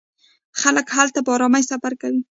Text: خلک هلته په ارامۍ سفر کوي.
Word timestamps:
خلک 0.61 0.87
هلته 0.97 1.19
په 1.25 1.31
ارامۍ 1.35 1.63
سفر 1.71 1.93
کوي. 2.01 2.21